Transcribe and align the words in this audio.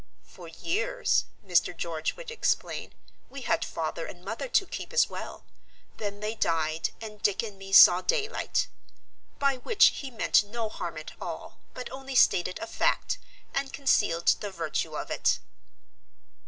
"For 0.23 0.47
years," 0.47 1.25
Mr. 1.45 1.77
George 1.77 2.15
would 2.15 2.31
explain, 2.31 2.95
"we 3.29 3.41
had 3.41 3.63
father 3.63 4.07
and 4.07 4.25
mother 4.25 4.47
to 4.47 4.65
keep 4.65 4.93
as 4.93 5.07
well; 5.11 5.45
then 5.97 6.21
they 6.21 6.33
died, 6.33 6.89
and 6.99 7.21
Dick 7.21 7.43
and 7.43 7.55
me 7.59 7.71
saw 7.71 8.01
daylight." 8.01 8.67
By 9.37 9.57
which 9.57 9.89
he 9.97 10.09
meant 10.09 10.43
no 10.43 10.69
harm 10.69 10.97
at 10.97 11.11
all, 11.21 11.59
but 11.75 11.87
only 11.91 12.15
stated 12.15 12.57
a 12.57 12.65
fact, 12.65 13.19
and 13.53 13.71
concealed 13.73 14.25
the 14.39 14.49
virtue 14.49 14.97
of 14.97 15.11
it. 15.11 15.37